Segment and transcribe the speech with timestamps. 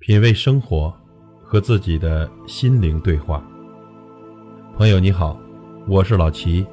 [0.00, 0.90] 品味生活，
[1.42, 3.44] 和自己的心灵对话。
[4.74, 5.38] 朋友你好，
[5.86, 6.66] 我是老齐。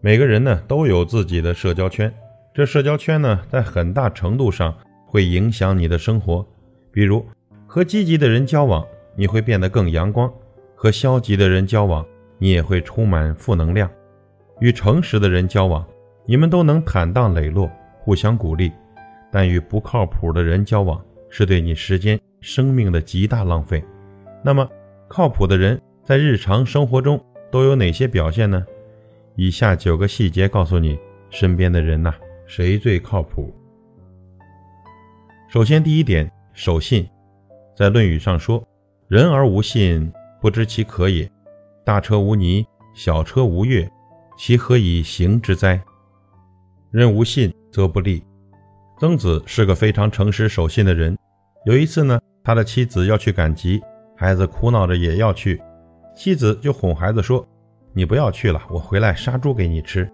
[0.00, 2.10] 每个人呢都有自己的社交圈，
[2.54, 4.74] 这社交圈呢在很大程度上
[5.06, 6.44] 会影响你的生活。
[6.92, 7.24] 比如，
[7.66, 10.28] 和积极的人交往，你会变得更阳光；
[10.74, 12.06] 和消极的人交往，
[12.38, 13.90] 你也会充满负能量。
[14.60, 15.84] 与诚实的人交往，
[16.26, 18.70] 你们都能坦荡磊落，互相鼓励；
[19.30, 23.82] 但与不靠谱的人交往，是对你时间、生命的极大浪费。
[24.44, 24.68] 那么，
[25.08, 27.18] 靠谱的人在日常生活中
[27.50, 28.64] 都有哪些表现呢？
[29.34, 30.98] 以下九个细节告诉你，
[31.30, 32.14] 身边的人呐，
[32.46, 33.50] 谁最靠谱？
[35.48, 36.30] 首先，第一点。
[36.54, 37.08] 守信，
[37.76, 38.62] 在《论语》上说
[39.08, 41.30] ：“人而无信，不知其可也。
[41.84, 43.90] 大车无泥，小车无月，
[44.38, 45.82] 其何以行之哉？”
[46.92, 48.22] 人无信则不立。
[49.00, 51.16] 曾子是个非常诚实守信的人。
[51.64, 53.82] 有一次呢，他的妻子要去赶集，
[54.16, 55.60] 孩子哭闹着也要去，
[56.14, 57.46] 妻子就哄孩子说
[57.94, 60.08] ：“你不要去了，我回来杀猪给你吃。”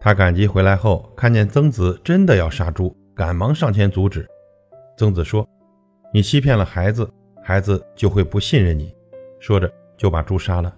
[0.00, 4.26] 他赶集回来后，看见曾子真的要杀猪，赶忙上前阻止。
[5.00, 5.48] 曾子说
[6.12, 7.10] ：“你欺骗了孩子，
[7.42, 8.94] 孩子就会不信任你。”
[9.40, 10.76] 说着就把猪杀了。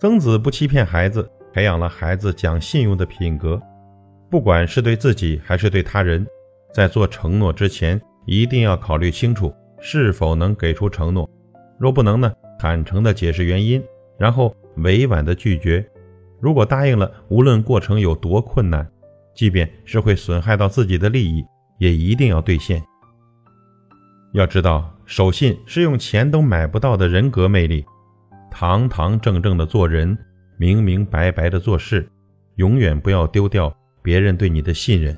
[0.00, 3.62] 曾子不欺骗孩子，培养了孩子讲信用的品格。
[4.28, 6.26] 不管是对自己还是对他人，
[6.74, 11.30] 在做承诺之前，一定要考虑清楚是否能给出承诺。
[11.78, 13.80] 若不能呢，坦诚地解释原因，
[14.18, 15.88] 然后委婉地拒绝。
[16.40, 18.90] 如果答应了，无论过程有多困难，
[19.36, 21.46] 即便是会损害到自己的利益，
[21.78, 22.82] 也一定要兑现。
[24.32, 27.84] 要知道，守信是用钱都买不到的人格魅力。
[28.50, 30.16] 堂堂正正的做人，
[30.56, 32.08] 明明白白的做事，
[32.56, 35.16] 永远不要丢掉别人对你的信任。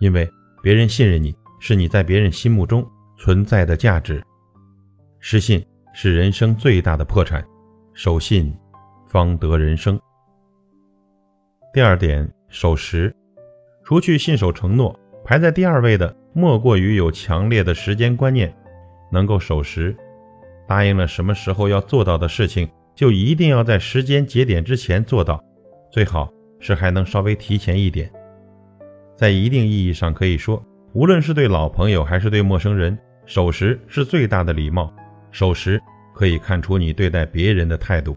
[0.00, 0.28] 因为
[0.62, 2.84] 别人信任你，是你在别人心目中
[3.16, 4.22] 存在的价值。
[5.20, 7.44] 失信是人生最大的破产，
[7.92, 8.52] 守信
[9.08, 9.98] 方得人生。
[11.72, 13.14] 第二点，守时。
[13.84, 16.16] 除去信守承诺，排在第二位的。
[16.38, 18.54] 莫过于有强烈的时间观念，
[19.10, 19.92] 能够守时，
[20.68, 25.42] 答应了什么时候要做到的事情，就一定要在时间节点之前做到，
[25.90, 28.08] 最好是还能稍微提前一点。
[29.16, 32.96] 在一定意义上可以说，无论是对老朋友还是对陌生人，
[33.26, 34.94] 守时是最大的礼貌。
[35.32, 35.82] 守时
[36.14, 38.16] 可以看出你对待别人的态度。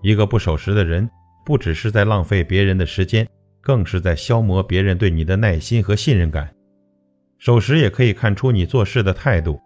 [0.00, 1.10] 一个不守时的人，
[1.44, 3.26] 不只是在浪费别人的时间，
[3.60, 6.48] 更是在消磨别人对你的耐心和信任感。
[7.38, 9.60] 守时也可以看出你做事的态度。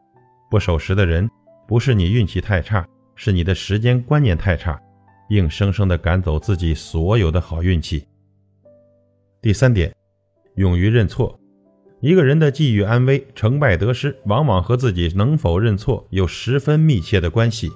[0.50, 1.28] 不守时的人，
[1.66, 4.78] 不是你运气太差，是你的时间观念太差，
[5.30, 8.06] 硬生生的赶走自己所有的好运气。
[9.40, 9.92] 第三点，
[10.56, 11.38] 勇于认错。
[12.00, 17.70] 一个人的际遇安危、成败得失，往往和自己能否认错有十分密切的关系。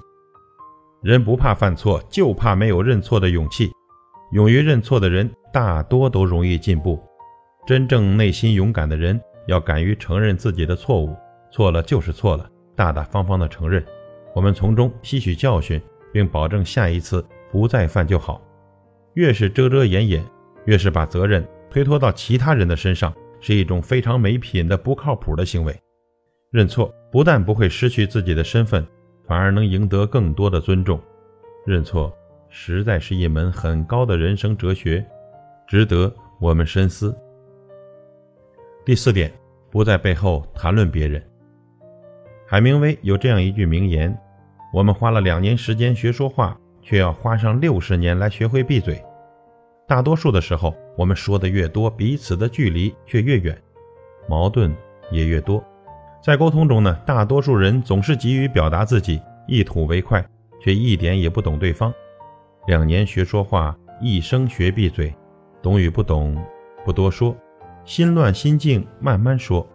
[1.01, 3.71] 人不怕犯错，就怕没有认错的勇气。
[4.33, 7.01] 勇于认错的人，大多都容易进步。
[7.65, 9.19] 真正内心勇敢的人。
[9.47, 11.15] 要敢于承认自己的错误，
[11.51, 13.83] 错了就是错了，大大方方的承认，
[14.35, 15.81] 我们从中吸取教训，
[16.13, 18.41] 并保证下一次不再犯就好。
[19.13, 20.23] 越是遮遮掩掩，
[20.65, 25.75] 越是把责任推脱到其他人的身上，是一种非常没品的不靠谱的行为。
[26.51, 28.85] 认错不但不会失去自己的身份，
[29.25, 31.01] 反而能赢得更多的尊重。
[31.65, 32.13] 认错
[32.49, 35.05] 实在是一门很高的人生哲学，
[35.67, 37.15] 值得我们深思。
[38.87, 39.29] 第四点，
[39.69, 41.21] 不在背后谈论别人。
[42.47, 44.17] 海明威有这样一句名言
[44.71, 49.03] ：“我们花了两年时间学说话，却要花上六十年来学会闭嘴。”
[49.89, 53.61] 大多数的时候，我们说的越多，彼此的距离却越远，
[54.25, 54.73] 矛盾
[55.11, 55.61] 也越多。
[56.23, 60.25] 在沟通中呢，大多数人总是急于表达自己，一吐为快，
[60.61, 61.93] 却一点也不懂对方。
[62.67, 65.13] 两年学说话，一生学闭嘴，
[65.61, 66.41] 懂与不懂，
[66.85, 67.35] 不多说。
[67.87, 69.65] 心乱心静，慢慢说。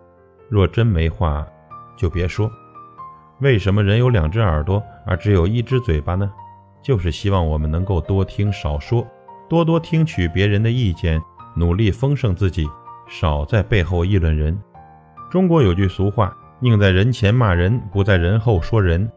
[0.51, 1.47] 若真没话，
[1.97, 2.53] 就别说。
[3.41, 6.31] 为什么人有两只耳朵而只有一只嘴巴呢？
[6.83, 9.03] 就是希望我们能够多听少说，
[9.49, 11.23] 多多听取别人的意见，
[11.57, 12.69] 努力丰盛自己，
[13.09, 14.61] 少在背后议论人。
[15.31, 19.11] 中国有句俗话：“宁在人前骂人，不在人后说人。”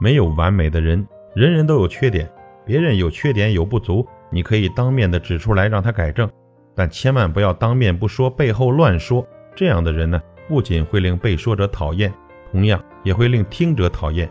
[0.00, 2.30] 没有完美的人，人人都有缺点。
[2.64, 6.30] 别人有缺点有不足，你可以当面的指出来，让他改正。
[6.74, 9.26] 但千万不要当面不说，背后乱说。
[9.54, 12.12] 这样的人呢，不仅会令被说者讨厌，
[12.50, 14.30] 同样也会令听者讨厌。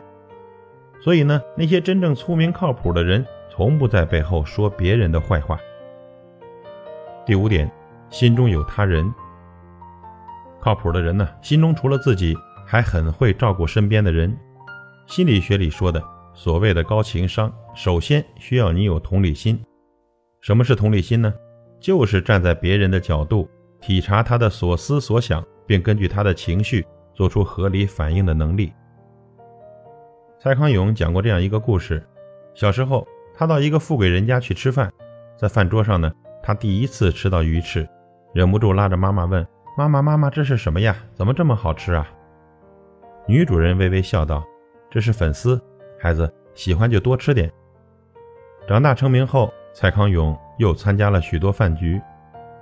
[1.02, 5.58] 所以呢，那些真正聪明靠谱的人，从不在背后说别人的坏话。
[7.26, 7.72] 第五点，
[8.10, 9.14] 心中有他人。
[10.60, 12.36] 靠谱的人呢，心中除了自己，
[12.66, 14.38] 还很会照顾身边的人。
[15.08, 16.02] 心理学里说的
[16.34, 19.62] 所谓的高情商，首先需要你有同理心。
[20.42, 21.34] 什么是同理心呢？
[21.84, 23.50] 就是站在别人的角度，
[23.82, 28.72] 体察他的所思所想，并根据他的情绪做出合理反应的能力。
[30.40, 32.02] 蔡康永讲过这样一个故事：
[32.54, 34.90] 小时候，他到一个富贵人家去吃饭，
[35.38, 36.10] 在饭桌上呢，
[36.42, 37.86] 他第一次吃到鱼翅，
[38.34, 39.46] 忍不住拉着妈妈问。
[39.78, 40.96] 妈妈，妈妈，这是什么呀？
[41.14, 42.10] 怎么这么好吃啊？
[43.28, 44.42] 女主人微微笑道
[44.90, 45.62] ：“这是粉丝，
[46.00, 47.52] 孩子喜欢就多吃点。”
[48.70, 52.02] 长大成名后，蔡康永又参加了许多饭局，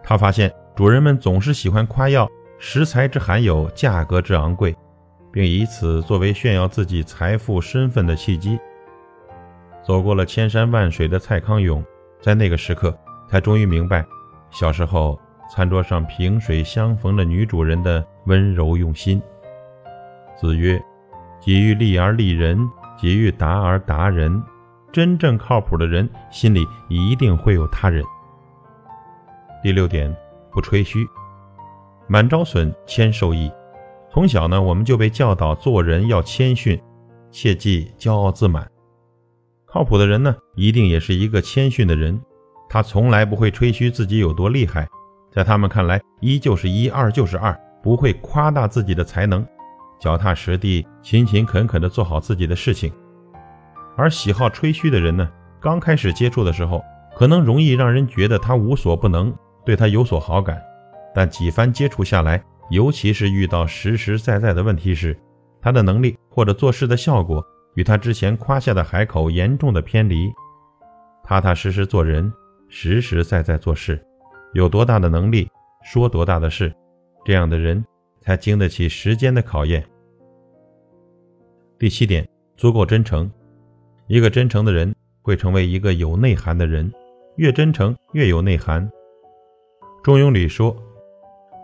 [0.01, 2.27] 他发现主人们总是喜欢夸耀
[2.57, 4.75] 食材之罕有、价格之昂贵，
[5.31, 8.57] 并以此作为炫耀自己财富身份的契机。
[9.83, 11.83] 走过了千山万水的蔡康永，
[12.21, 12.97] 在那个时刻
[13.27, 14.05] 才终于明白，
[14.49, 15.19] 小时候。
[15.53, 19.21] 餐桌上萍水相逢的女主人的温柔用心。
[20.39, 20.81] 子曰
[21.43, 22.57] ：“己欲立而立人，
[22.97, 24.41] 己欲达而达人。”
[24.91, 28.03] 真正靠谱的人心里一定会有他人。
[29.63, 30.15] 第六点，
[30.51, 31.07] 不吹嘘。
[32.07, 33.51] 满招损，谦受益。
[34.11, 36.81] 从小呢，我们就被教导做人要谦逊，
[37.31, 38.69] 切忌骄傲自满。
[39.65, 42.19] 靠谱的人呢，一定也是一个谦逊的人，
[42.67, 44.85] 他从来不会吹嘘自己有多厉害。
[45.31, 49.47] 在他们看来，一就是一，二就是二，不会夸大自己的才能，
[49.97, 52.91] 脚踏实地、勤勤恳恳地做好自己的事情。
[53.95, 55.29] 而喜好吹嘘的人呢，
[55.59, 56.83] 刚开始接触的时候，
[57.15, 59.33] 可能容易让人觉得他无所不能，
[59.65, 60.61] 对他有所好感。
[61.13, 65.17] 但几番接触下来，尤其是遇到实实在在的问题时，
[65.61, 67.45] 他的能力或者做事的效果
[67.75, 70.31] 与他之前夸下的海口严重的偏离。
[71.23, 72.31] 踏踏实实做人，
[72.69, 74.01] 实实在在做事。
[74.53, 75.47] 有多大的能力，
[75.83, 76.73] 说多大的事，
[77.25, 77.85] 这样的人
[78.21, 79.85] 才经得起时间的考验。
[81.77, 83.29] 第七点，足够真诚。
[84.11, 86.91] 一个真诚的人会成为一个有内涵的人，
[87.37, 88.85] 越真诚越有内涵。
[90.03, 90.75] 中庸里说：“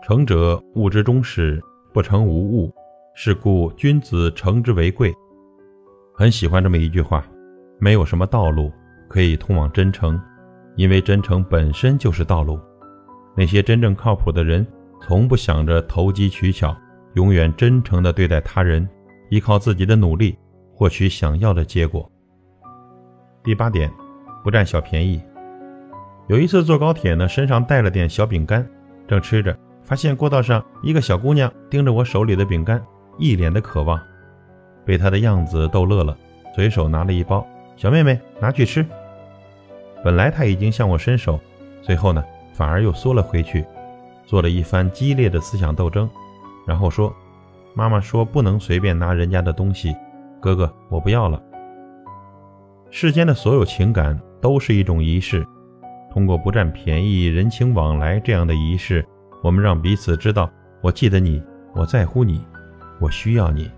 [0.02, 1.62] 诚者，物之终始，
[1.92, 2.72] 不诚无物。
[3.14, 5.14] 是故君子诚之为贵。”
[6.16, 7.22] 很喜欢这么一句话。
[7.78, 8.72] 没有什么道路
[9.10, 10.18] 可以通往真诚，
[10.74, 12.58] 因为真诚本身就是道路。
[13.36, 14.66] 那些真正靠谱的人，
[15.02, 16.74] 从不想着投机取巧，
[17.12, 18.88] 永远真诚地对待他人，
[19.28, 20.34] 依靠自己的努力
[20.72, 22.10] 获取想要的结果。
[23.48, 23.90] 第八点，
[24.44, 25.18] 不占小便宜。
[26.26, 28.68] 有一次坐高铁呢，身上带了点小饼干，
[29.06, 32.84] 正吃着，发现过道上一个小姑娘盯着我手里的饼干，
[33.16, 33.98] 一脸的渴望，
[34.84, 36.14] 被她的样子逗乐了，
[36.54, 37.42] 随手拿了一包，
[37.74, 38.84] 小妹妹拿去吃。
[40.04, 41.40] 本来她已经向我伸手，
[41.80, 42.22] 最后呢。
[42.52, 43.64] 反而又缩了回去，
[44.26, 46.06] 做了一番激烈的思想斗争，
[46.66, 47.10] 然后说
[47.72, 49.96] ：“妈妈说不能随便拿人家的东西，
[50.38, 51.42] 哥哥我不要了。”
[52.90, 55.46] 世间的所有情感都是一种仪式，
[56.10, 59.04] 通过不占便宜、人情往来这样的仪式，
[59.42, 60.50] 我们让彼此知道
[60.80, 61.42] 我记得你，
[61.74, 62.40] 我在乎你，
[62.98, 63.70] 我需要你。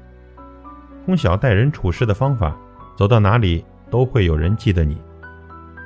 [1.05, 2.57] 通晓待人处事的方法，
[2.97, 4.97] 走到哪里都会有人记得你。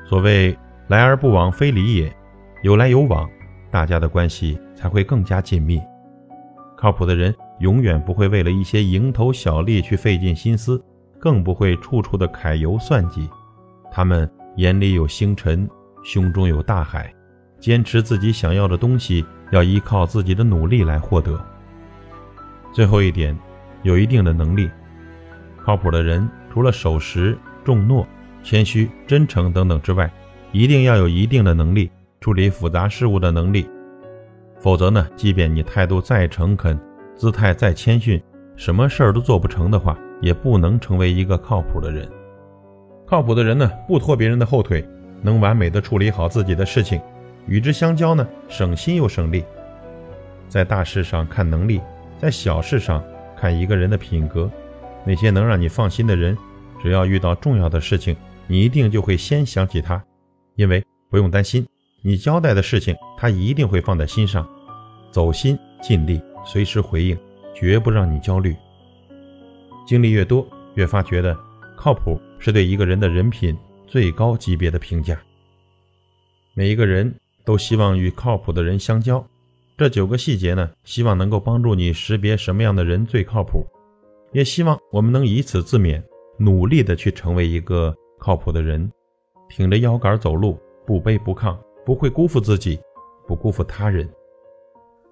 [0.06, 0.56] 所谓
[0.88, 2.14] “来而不往非礼也”。
[2.62, 3.28] 有来有往，
[3.70, 5.80] 大家的关系才会更加紧密。
[6.76, 10.82] 靠谱的人永远不会为了一些蝇头小利去费尽心思，
[11.24, 13.26] 更不会处处的揩油算计。
[13.90, 15.66] 他们眼里有星辰，
[16.02, 17.10] 胸中有大海，
[17.58, 21.42] 坚持自己想要的东西，要依靠自己的努力来获得。
[22.74, 23.34] 最后一点，
[23.84, 24.70] 有一定的能力。
[25.64, 28.06] 靠谱的人除了守时、重诺、
[28.42, 30.12] 谦虚、真诚等等之外，
[30.52, 31.90] 一定要有一定的能力。
[32.20, 33.66] 处理复杂事物的能力，
[34.58, 36.78] 否则呢，即便你态度再诚恳，
[37.14, 38.22] 姿态再谦逊，
[38.56, 42.08] 什么事儿都做不成的话，也不能成为一个靠谱的人。
[43.06, 44.82] 靠谱的人呢，不拖别人的后腿，
[45.20, 46.98] 能完美的处理好自己的事情，
[47.46, 49.44] 与之相交呢，省心又省力。
[50.48, 51.78] 在大事上看能力，
[52.18, 53.04] 在小事上
[53.36, 54.50] 看一个人的品格。
[55.04, 56.34] 那些能让你放心的人，
[56.82, 58.16] 只要遇到重要的事情，
[58.46, 60.02] 你一定就会先想起他，
[60.56, 61.66] 因为不用担心。
[62.00, 64.48] 你交代的事情，他一定会放在心上，
[65.10, 67.18] 走心尽力，随时回应，
[67.54, 68.56] 绝不让你焦虑。
[69.86, 71.36] 经历越多，越发觉得
[71.76, 75.20] 靠谱是对一个人的人品最高级别的评价。
[76.54, 77.14] 每一个人
[77.44, 79.24] 都希望与靠谱的人相交，
[79.76, 83.66] 这九个细节呢，希望能够帮助你识别什么样的人最靠谱，
[84.32, 86.02] 也希望我们能以此自勉，
[86.38, 88.90] 努力的去成为一个靠谱的人，
[89.48, 92.80] 挺着腰杆走路，不卑不亢，不会辜负自己，
[93.26, 94.08] 不辜负他人。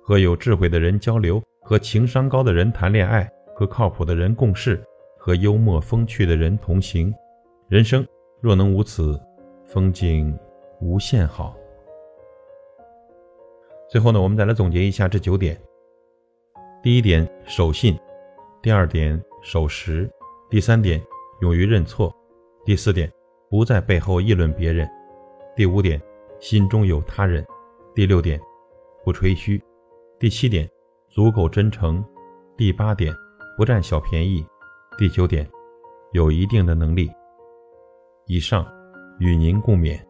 [0.01, 3.31] 和有智慧的人交流，和情商高的人谈恋爱，
[3.63, 4.85] 和靠谱的人共事，
[5.17, 7.15] 和幽默风趣的人同行，
[7.69, 8.05] 人生
[8.41, 9.17] 若能无此，
[9.65, 10.37] 风景
[10.81, 11.57] 无限好。
[13.89, 15.57] 最后呢，我们再来总结一下这九点。
[16.83, 17.95] 第一点，守信；
[18.61, 20.11] 第二点，守时；
[20.51, 21.01] 第三点，
[21.41, 22.13] 勇于认错；
[22.65, 23.09] 第四点，
[23.49, 24.85] 不在背后议论别人；
[25.55, 26.03] 第五点，
[26.41, 27.45] 心中有他人；
[27.95, 28.41] 第六点，
[29.05, 29.57] 不吹嘘；
[30.19, 30.69] 第七点，
[31.09, 32.03] 足够真诚；
[32.57, 33.15] 第八点，
[33.57, 34.45] 不占小便宜；
[34.97, 35.49] 第九点，
[36.13, 37.11] 有一定的能力。
[38.27, 38.67] 以上，
[39.19, 40.01] 与您共勉。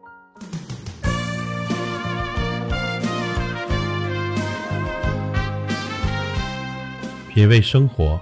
[7.33, 8.19] 品味生活，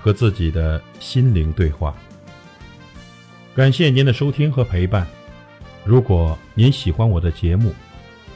[0.00, 1.94] 和自己的心灵对话。
[3.54, 5.06] 感谢您的收听和陪伴。
[5.84, 7.72] 如果您喜欢我的节目，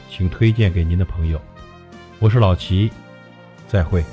[0.09, 1.39] 请推荐给您的朋友。
[2.19, 2.89] 我是老齐，
[3.67, 4.03] 再会。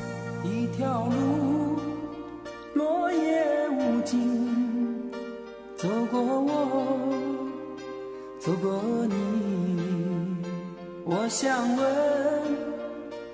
[11.12, 11.85] 我想问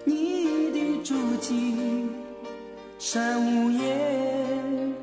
[0.04, 2.09] 你的足迹。
[2.99, 4.95] 山无言，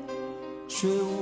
[0.66, 1.13] 水无。